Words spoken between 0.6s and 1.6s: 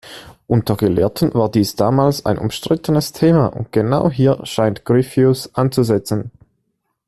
Gelehrten war